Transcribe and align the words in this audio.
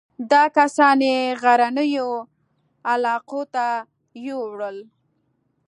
دا 0.31 0.43
کسان 0.57 0.97
یې 1.11 1.17
غرنیو 1.41 2.09
علاقو 2.91 3.41
ته 3.53 3.65
یووړل. 4.27 4.77